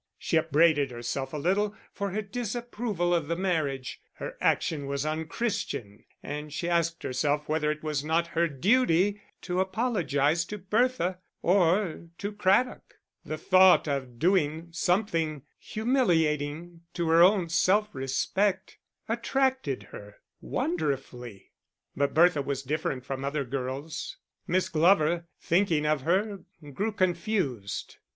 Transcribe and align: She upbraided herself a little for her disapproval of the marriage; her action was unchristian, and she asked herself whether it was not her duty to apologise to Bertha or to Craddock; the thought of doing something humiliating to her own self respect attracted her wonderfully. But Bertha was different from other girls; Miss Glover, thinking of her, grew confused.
She 0.17 0.35
upbraided 0.35 0.89
herself 0.89 1.31
a 1.31 1.37
little 1.37 1.75
for 1.93 2.09
her 2.09 2.23
disapproval 2.23 3.13
of 3.13 3.27
the 3.27 3.35
marriage; 3.35 4.01
her 4.13 4.35
action 4.41 4.87
was 4.87 5.05
unchristian, 5.05 6.05
and 6.23 6.51
she 6.51 6.67
asked 6.67 7.03
herself 7.03 7.47
whether 7.47 7.69
it 7.69 7.83
was 7.83 8.03
not 8.03 8.29
her 8.33 8.47
duty 8.47 9.21
to 9.43 9.59
apologise 9.59 10.43
to 10.45 10.57
Bertha 10.57 11.19
or 11.43 12.07
to 12.17 12.31
Craddock; 12.31 12.95
the 13.23 13.37
thought 13.37 13.87
of 13.87 14.17
doing 14.17 14.69
something 14.71 15.43
humiliating 15.59 16.81
to 16.95 17.07
her 17.09 17.21
own 17.21 17.47
self 17.47 17.93
respect 17.93 18.79
attracted 19.07 19.83
her 19.91 20.15
wonderfully. 20.41 21.51
But 21.95 22.15
Bertha 22.15 22.41
was 22.41 22.63
different 22.63 23.05
from 23.05 23.23
other 23.23 23.43
girls; 23.45 24.17
Miss 24.47 24.67
Glover, 24.67 25.27
thinking 25.39 25.85
of 25.85 26.01
her, 26.01 26.39
grew 26.73 26.91
confused. 26.91 27.97